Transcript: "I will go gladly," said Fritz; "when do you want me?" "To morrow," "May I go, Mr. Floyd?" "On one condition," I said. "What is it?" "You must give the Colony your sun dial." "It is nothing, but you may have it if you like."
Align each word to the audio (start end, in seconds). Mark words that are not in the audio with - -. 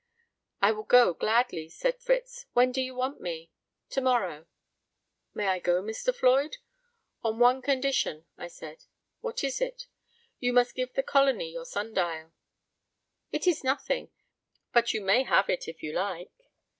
"I 0.63 0.71
will 0.71 0.81
go 0.81 1.13
gladly," 1.13 1.69
said 1.69 1.99
Fritz; 2.01 2.47
"when 2.53 2.71
do 2.71 2.81
you 2.81 2.95
want 2.95 3.21
me?" 3.21 3.51
"To 3.91 4.01
morrow," 4.01 4.47
"May 5.35 5.45
I 5.45 5.59
go, 5.59 5.79
Mr. 5.83 6.11
Floyd?" 6.11 6.57
"On 7.21 7.37
one 7.37 7.61
condition," 7.61 8.25
I 8.35 8.47
said. 8.47 8.85
"What 9.19 9.43
is 9.43 9.61
it?" 9.61 9.85
"You 10.39 10.53
must 10.53 10.73
give 10.73 10.91
the 10.93 11.03
Colony 11.03 11.51
your 11.51 11.65
sun 11.65 11.93
dial." 11.93 12.33
"It 13.31 13.45
is 13.45 13.63
nothing, 13.63 14.09
but 14.73 14.91
you 14.91 15.01
may 15.01 15.21
have 15.21 15.51
it 15.51 15.67
if 15.67 15.83
you 15.83 15.93
like." 15.93 16.31